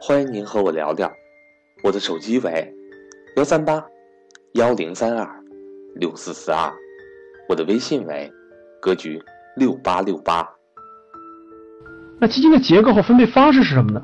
[0.00, 1.10] 欢迎您和我聊聊。
[1.82, 2.74] 我的手机为
[3.36, 3.84] 幺三八
[4.54, 5.28] 幺零三二
[5.94, 6.72] 六四四二，
[7.48, 8.32] 我的微信为
[8.80, 9.22] 格局
[9.56, 10.48] 六八六八。
[12.20, 14.02] 那基金的结构和分配方式是什么呢？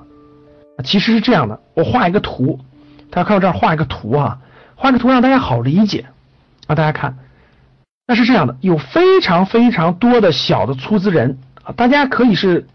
[0.84, 2.60] 其实是这样的，我画一个图，
[3.10, 4.38] 大家看我这儿画一个图啊，
[4.76, 6.06] 画个图让大家好理解
[6.66, 6.74] 啊。
[6.74, 7.16] 大家看，
[8.06, 12.66] 那是这样的，有非常非常多的小的出资人啊，大家可以是。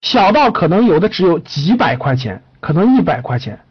[0.00, 3.64] 小到可能有的只有几百块钱，可能一百块钱，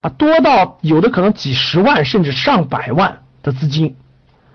[0.00, 3.96] 啊，多到有的可能几十万甚至上百万的资金，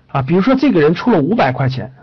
[0.08, 1.94] 啊，比如说这个人出了五百块钱，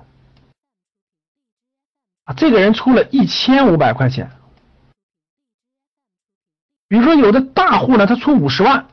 [2.24, 4.30] 啊，这个人出了一千五百块钱，
[6.88, 8.86] 比如说有的大户呢，他出五十万，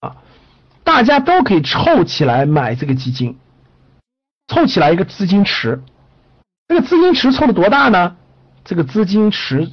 [0.00, 0.16] 啊，
[0.84, 3.38] 大家都可以凑起来买这个基金，
[4.46, 5.82] 凑起来一个资金池，
[6.68, 8.16] 这个资金池凑的多大呢？
[8.64, 9.72] 这个资金池，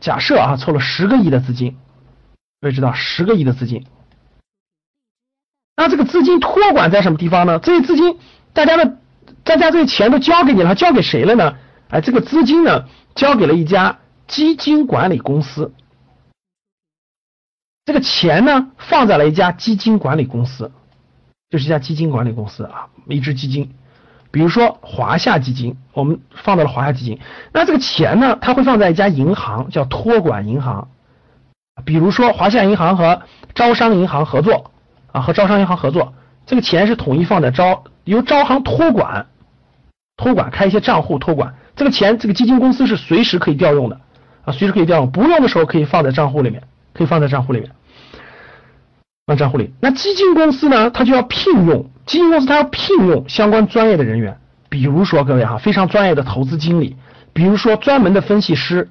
[0.00, 1.76] 假设啊，凑了十个亿的资金，
[2.60, 3.84] 各位知道十个亿的资金，
[5.76, 7.58] 那这个资金托管在什么地方呢？
[7.58, 8.18] 这些资金，
[8.52, 8.98] 大家的
[9.42, 11.56] 大家这些钱都交给你了，交给谁了呢？
[11.88, 15.72] 哎，这个资金呢，交给了一家基金管理公司，
[17.86, 20.70] 这个钱呢，放在了一家基金管理公司，
[21.50, 23.74] 这是一家基金管理公司啊，一支基金。
[24.38, 27.18] 比如说华夏基金，我们放到了华夏基金，
[27.52, 30.86] 那这个钱呢，它会放在一家银行，叫托管银行。
[31.84, 33.20] 比如说华夏银行和
[33.52, 34.70] 招商银行合作
[35.10, 36.14] 啊，和招商银行合作，
[36.46, 39.26] 这个钱是统一放在招，由招行托管，
[40.16, 44.00] 托管开一些账户托管，这个钱这个基金公司是随时可以调用的
[44.44, 46.62] 啊，随时可以调用，不用的时候可以放在账户里面，
[46.94, 47.72] 可以放在账户里面。
[49.36, 50.90] 账户里，那基金公司呢？
[50.90, 54.40] 它就要聘用基金公司，它要聘用相关专业的人员，
[54.70, 56.96] 比如说各位哈，非常专业的投资经理，
[57.34, 58.88] 比如说专门的分析师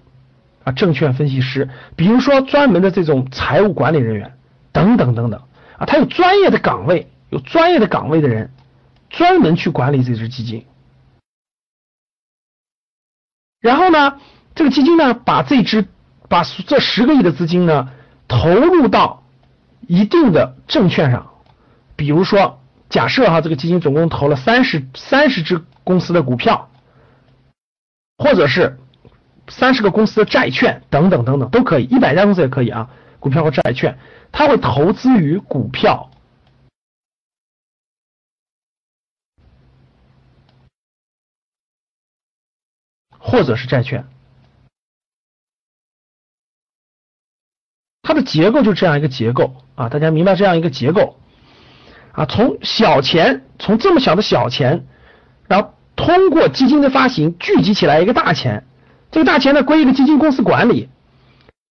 [0.63, 4.37] 啊，证券分析师，比如说专门的这种财务管理人员
[4.71, 5.41] 等等等等
[5.79, 8.51] 啊，它有专业的岗位，有专业的岗位的人
[9.09, 10.65] 专门去管理这支基金。
[13.59, 14.19] 然后呢，
[14.53, 15.87] 这个基金呢，把这支
[16.29, 17.89] 把这十个亿的资金呢
[18.27, 19.23] 投入到。
[19.87, 21.31] 一定的证券上，
[21.95, 26.69] 比如说，假设哈，这个基金总共投了三十三十只公司的股票，
[28.17, 28.77] 或者是
[29.47, 32.89] 三十个公司的债券等等等等都可以，一百家公司也可以啊，
[33.19, 33.97] 股票和债券，
[34.31, 36.11] 它会投资于股票，
[43.17, 44.05] 或者是债券。
[48.07, 51.17] 它的结构就这样一个结构啊，大家明白这样一个结构
[52.13, 52.25] 啊？
[52.25, 54.85] 从小钱，从这么小的小钱，
[55.45, 58.63] 然后通过基金的发行聚集起来一个大钱，
[59.11, 60.87] 这个大钱呢归一个基金公司管理，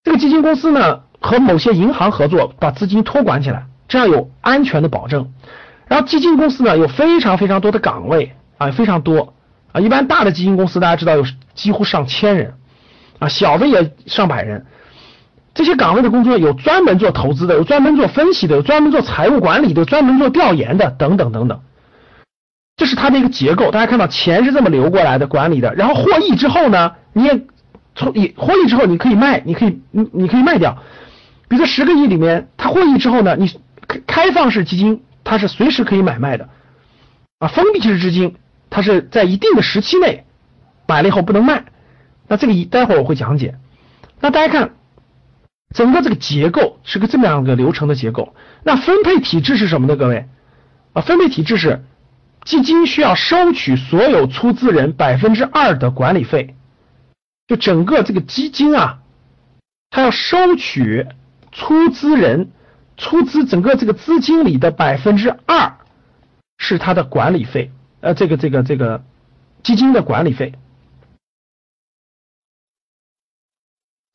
[0.05, 5.33] 这个基金公司呢和某些银行合作，把资金托管起来，这样有安全的保证。
[5.87, 9.33] 然后基金公司呢有非常非常多的岗位啊，非常多
[9.73, 12.53] 啊，一般大的基金公司大家知道有几乎上千人
[13.21, 14.67] 啊，小的也上百人。
[15.57, 21.63] 这些岗位的工作有专门做投资的，有专门做分析的，有专门做财务管理的，专门做调研的，等等等等。
[22.77, 23.71] 这是它的一个结构。
[23.71, 25.75] 大家看到钱是这么流过来的，管理的。
[25.75, 27.47] 然后获益之后呢，你也
[27.95, 30.77] 从你获益之后你可以卖，你可以你你可以卖掉。
[31.49, 33.51] 比如说十个亿里面，它获益之后呢，你
[33.89, 36.51] 开开放式基金它是随时可以买卖的
[37.39, 38.37] 啊，封闭式基金
[38.69, 40.27] 它是在一定的时期内
[40.87, 41.65] 买了以后不能卖。
[42.29, 43.55] 那这个一待会儿我会讲解。
[44.21, 44.76] 那大家看。
[45.75, 48.35] 整个这个结构是个这么样一个流程的结构。
[48.63, 49.97] 那分配体制是什么呢？
[49.97, 50.27] 各位
[50.93, 51.85] 啊，分配体制是
[52.45, 56.55] 基金需要收取所有出资人百分之二的管理费，
[57.47, 59.01] 就整个这个基金啊，
[59.91, 61.07] 它要收取
[61.53, 62.51] 出资人
[62.97, 65.79] 出资整个这个资金里的百分之二
[66.59, 69.05] 是它的管理费，呃，这个这个这个
[69.63, 70.55] 基金的管理费。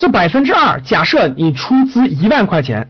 [0.01, 2.89] 这百分之二，假设你出资一万块钱，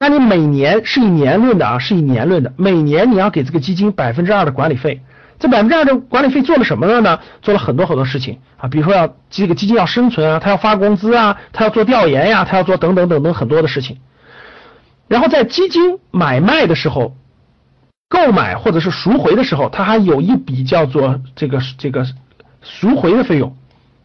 [0.00, 5.02] 那你每年是以年论的啊，是以年论的，每年你要给这个基金百分之二的管理费。
[5.38, 7.18] 这百分之二的管理费做了什么了呢？
[7.42, 13.98] 做了很多很多事情啊，比如说要这个基金要生存啊，他要发工资啊，他要做调研呀，他要做等等等等很多的事情。
[15.08, 17.14] 然后在基金买卖的时候，
[18.08, 22.06] 购买或者是赎回的时候，它还有一笔叫做这个这个
[22.62, 23.54] 赎回的费用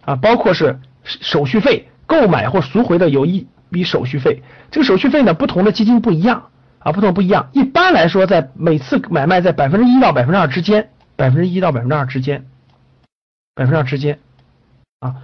[0.03, 4.43] 啊，包括是手续费，购买或赎回的有一笔手续费。
[4.69, 6.49] 这个手续费呢，不同的基金不一样
[6.79, 7.49] 啊，不同不一样。
[7.53, 12.45] 一般来说，在每次买卖在百分之一到百分之二之间，百分之一到百分之二之间，
[13.55, 14.19] 百分之二之间
[14.99, 15.15] 啊。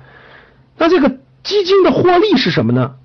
[0.77, 2.95] 那这个基金的获利是什么呢？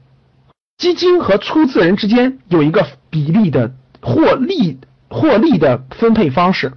[0.79, 6.73] 基金和出资人之间有一个比例的获利获利的分配方式。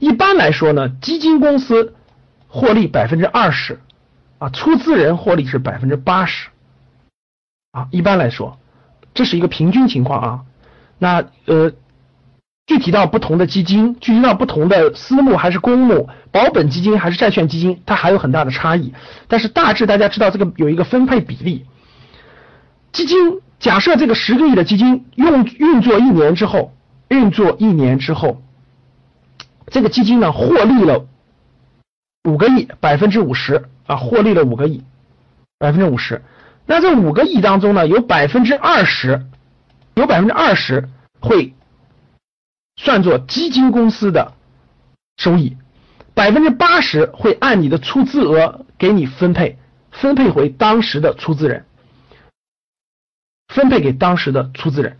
[0.00, 1.94] 一般来说呢，基金公司
[2.48, 3.78] 获利百分之二十，
[4.40, 6.48] 啊，出资人获利是百分之八十，
[7.72, 8.58] 啊，一般来说，
[9.12, 10.40] 这是一个平均情况啊。
[10.98, 11.72] 那呃，
[12.66, 18.94] 具体到不同的基金，具体到不同的私募还是公募，保本基金还是债券基金，它还有很大的差异。
[19.28, 21.66] 但是大致大家知道这个有一个分配比例。
[22.92, 26.72] 基金假设这个十个亿的基金用运作一年之后，
[27.08, 28.42] 运作一年之后，
[29.66, 31.06] 这个基金呢获利了
[32.24, 34.84] 五个亿，百分之五十啊，获利了五个亿，
[35.58, 36.22] 百分之五十。
[36.64, 39.26] 那这五个亿当中呢，有百分之二十，
[39.94, 40.88] 有百分之二十
[41.18, 41.54] 会
[42.76, 44.34] 算作基金公司的
[45.16, 45.56] 收益，
[46.14, 49.58] 百分之八十会按你的出资额给你分配，
[49.90, 51.66] 分配回当时的出资人。
[53.48, 54.98] 分配给当时的出资人，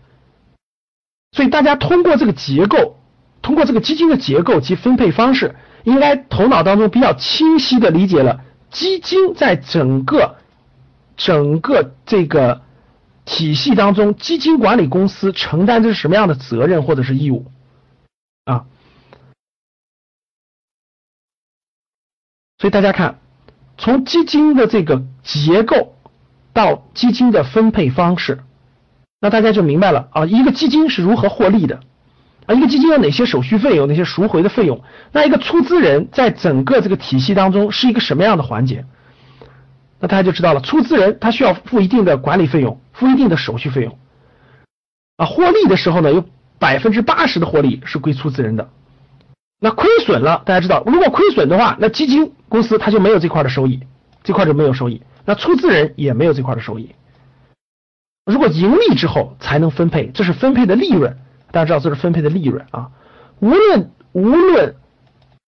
[1.31, 2.99] 所以大家通过这个结构，
[3.41, 5.55] 通过这个基金的结构及分配方式，
[5.85, 8.41] 应该头脑当中比较清晰的理解了
[8.71, 10.37] 基金在整个
[11.15, 12.63] 整个这个
[13.25, 17.45] 体系当中，基金管理公司承担的是什么样的责任或者是义务
[18.45, 18.65] 啊？
[22.57, 23.19] 所以大家看，
[23.77, 25.95] 从基金的这个结构。
[26.53, 28.43] 到基金的分配方式，
[29.21, 31.79] 那大家就明白了啊，一个基金是如何获利的
[32.45, 38.85] 啊，一个基金有哪些手续费，有哪些赎回的费用，那一个出资人在整个这个体系当中是一个什么样的环节？
[39.99, 43.97] 那大家就知道了，出资人他需要付一定的管理费用，付一定的手续费用
[45.17, 46.25] 啊，获利的时候呢，有
[46.57, 48.69] 百分之八十的获利是归出资人的，
[49.59, 53.81] 那亏损了，大家知道，如果亏损的话，那基金公司它就没有这块的收益，
[54.23, 55.03] 这块就没有收益。
[55.23, 56.95] 那出资人也没有这块的收益，
[58.25, 61.15] 如果盈利之后才能分配，这是分配的利润，
[61.51, 62.89] 大家知道这是分配的利润啊。
[63.39, 64.75] 无论无论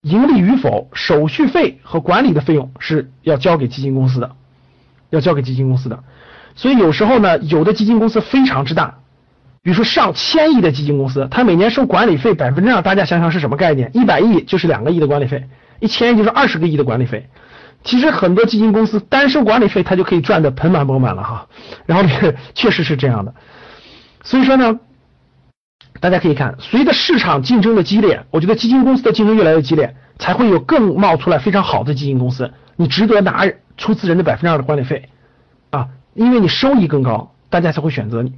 [0.01, 4.31] 盈利与否，手续费和管理的费用是要交给基金公司的，
[5.09, 6.03] 要交给基金公司的。
[6.55, 8.99] 所以有时候呢，有的基金公司非常之大，
[9.61, 13.89] 比如说上千亿的基金公司，它每年收管理费百分之二，大家想想是什么概念？
[13.93, 15.45] 一百亿就是两个亿的管理费，
[15.79, 17.29] 一千亿就是二十个亿的管理费。
[17.83, 21.47] 其实很多基金公司单收管理费，它就可以赚得盆满钵满了哈。
[21.85, 22.09] 然后，
[22.53, 23.33] 确实是这样的。
[24.23, 24.79] 所以说呢，
[26.03, 32.51] 大家可以看，随着市场竞争的激烈，我觉得基金公司的竞争越来越激烈，才会有更冒出来非常好的基金公司。
[32.75, 35.07] 你值得拿出资人的百分之二的管理费
[35.69, 38.33] 啊，因为你收益更高，大家才会选择你。